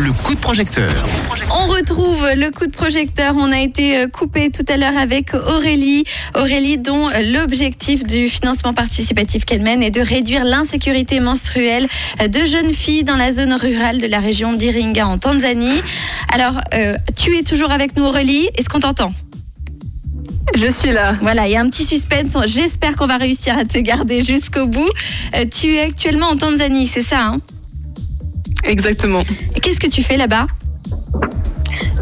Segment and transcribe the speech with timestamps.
[0.00, 0.90] le coup de projecteur.
[1.50, 3.34] On retrouve le coup de projecteur.
[3.36, 6.04] On a été euh, coupé tout à l'heure avec Aurélie.
[6.34, 11.86] Aurélie dont euh, l'objectif du financement participatif qu'elle mène est de réduire l'insécurité menstruelle
[12.22, 15.82] euh, de jeunes filles dans la zone rurale de la région d'Iringa en Tanzanie.
[16.32, 16.60] Alors,
[17.16, 18.48] tu es toujours avec nous Aurélie.
[18.56, 19.12] Est-ce qu'on t'entend?
[20.54, 21.16] Je suis là.
[21.20, 22.36] Voilà, il y a un petit suspense.
[22.46, 24.90] J'espère qu'on va réussir à te garder jusqu'au bout.
[25.50, 27.40] tu es actuellement en Tanzanie, c'est ça hein?
[28.64, 29.22] Exactement.
[29.62, 30.46] Qu'est-ce que tu fais là-bas?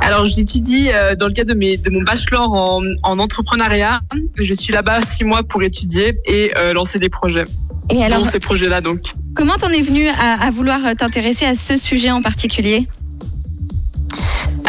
[0.00, 4.00] Alors, j'étudie euh, dans le cadre de, mes, de mon bachelor en, entrepreneuriat.
[4.36, 7.44] Je suis là-bas six mois pour étudier et euh, lancer des projets.
[7.90, 9.00] Et alors, dans ces projets-là, donc.
[9.34, 12.86] Comment t'en es venu à vouloir t'intéresser à ce sujet en particulier?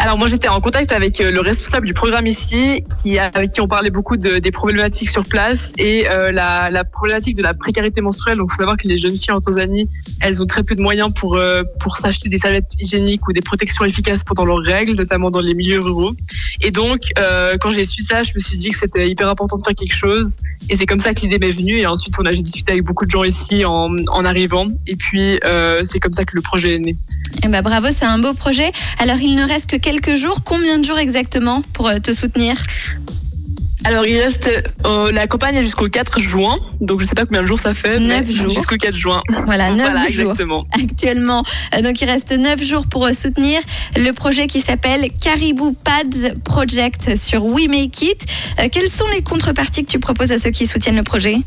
[0.00, 3.60] Alors moi j'étais en contact avec euh, le responsable du programme ici, qui avec qui
[3.60, 8.00] on parlait beaucoup de, des problématiques sur place et euh, la, problématique de la précarité
[8.00, 8.38] menstruelle.
[8.38, 9.88] Donc il faut savoir que les jeunes filles en Tanzanie,
[10.22, 13.42] elles ont très peu de moyens pour euh, pour s'acheter des serviettes hygiéniques ou des
[13.42, 16.12] protections efficaces pendant leurs règles, notamment dans les milieux ruraux.
[16.62, 17.00] Et donc
[17.60, 19.94] quand j'ai su ça, je me suis dit que c'était hyper important de faire quelque
[19.94, 20.36] chose.
[20.70, 21.76] Et c'est comme ça que l'idée m'est venue.
[21.76, 24.66] Et ensuite on a j'ai discuté avec beaucoup de gens ici en, en arrivant.
[24.86, 25.38] Et puis
[25.84, 26.96] c'est comme ça que le projet est né.
[27.44, 28.72] Eh ben bravo, c'est un beau projet.
[28.98, 30.42] Alors il ne reste que quelques jours.
[30.44, 32.56] Combien de jours exactement pour euh, te soutenir?
[33.84, 34.48] Alors, il reste
[34.84, 36.58] euh, la campagne jusqu'au 4 juin.
[36.82, 37.98] Donc, je ne sais pas combien de jours ça fait.
[37.98, 38.52] 9 jours.
[38.52, 39.22] Jusqu'au 4 juin.
[39.46, 40.30] Voilà, 9 jours.
[40.32, 40.66] Exactement.
[40.72, 41.42] Actuellement.
[41.74, 43.60] Euh, donc, il reste 9 jours pour soutenir
[43.96, 48.26] le projet qui s'appelle Caribou Pads Project sur We Make It.
[48.70, 51.38] quelles sont les contreparties que tu proposes à ceux qui soutiennent le projet?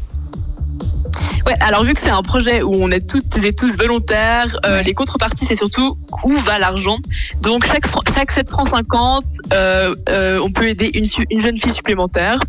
[1.45, 4.81] Ouais, alors vu que c'est un projet où on est toutes et tous volontaires, euh,
[4.81, 6.97] les contreparties c'est surtout où va l'argent.
[7.41, 11.73] Donc chaque chaque 7 francs 50, euh, euh, on peut aider une, une jeune fille
[11.73, 12.39] supplémentaire.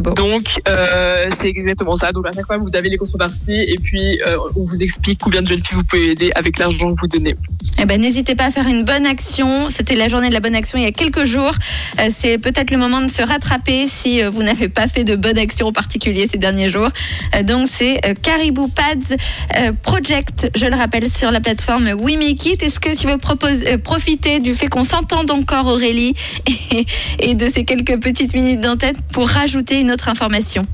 [0.00, 2.12] Donc euh, c'est exactement ça.
[2.12, 5.42] Donc à chaque fois vous avez les contreparties et puis euh, on vous explique combien
[5.42, 7.36] de jeunes filles vous pouvez aider avec l'argent que vous donnez.
[7.80, 9.68] Eh ben n'hésitez pas à faire une bonne action.
[9.70, 11.52] C'était la journée de la bonne action il y a quelques jours.
[12.00, 15.38] Euh, c'est peut-être le moment de se rattraper si vous n'avez pas fait de bonne
[15.38, 16.88] action en particulier ces derniers jours.
[17.44, 19.16] donc c'est Caribou Pads
[19.82, 22.62] Project, je le rappelle sur la plateforme We Make It.
[22.62, 26.14] Est-ce que tu veux proposer, profiter du fait qu'on s'entende encore Aurélie
[26.46, 26.86] et,
[27.18, 30.66] et de ces quelques petites minutes d'entête pour rajouter une autre information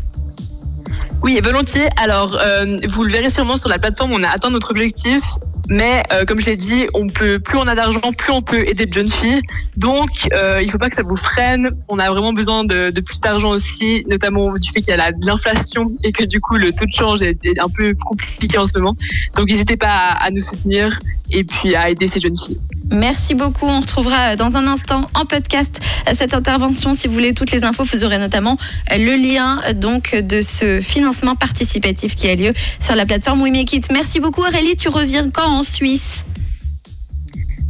[1.22, 1.88] oui, volontiers.
[1.98, 5.22] Alors, euh, vous le verrez sûrement sur la plateforme, on a atteint notre objectif.
[5.68, 8.66] Mais euh, comme je l'ai dit, on peut plus on a d'argent, plus on peut
[8.66, 9.42] aider de jeunes filles.
[9.76, 11.70] Donc, euh, il faut pas que ça vous freine.
[11.88, 15.10] On a vraiment besoin de, de plus d'argent aussi, notamment du fait qu'il y a
[15.20, 18.76] l'inflation et que du coup le taux de change est, un peu compliqué en ce
[18.78, 18.94] moment.
[19.36, 20.98] Donc, n'hésitez pas à nous soutenir
[21.30, 22.58] et puis à aider ces jeunes filles.
[22.90, 23.66] Merci beaucoup.
[23.66, 25.80] On retrouvera dans un instant en podcast
[26.12, 26.92] cette intervention.
[26.92, 28.58] Si vous voulez toutes les infos, vous aurez notamment
[28.90, 33.72] le lien donc de ce financement participatif qui a lieu sur la plateforme We Make
[33.72, 33.92] It.
[33.92, 34.76] Merci beaucoup Aurélie.
[34.76, 36.24] Tu reviens quand en Suisse?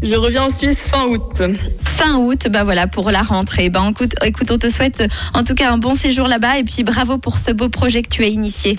[0.02, 1.42] Je reviens en Suisse fin août.
[1.84, 3.68] Fin août, bah voilà pour la rentrée.
[3.68, 6.82] Bah écoute, écoute, on te souhaite en tout cas un bon séjour là-bas et puis
[6.82, 8.78] bravo pour ce beau projet que tu as initié.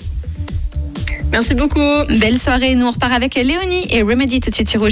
[1.30, 2.04] Merci beaucoup.
[2.08, 2.74] Belle soirée.
[2.74, 4.80] Nous on repart avec Léonie et Remedy tout de suite sur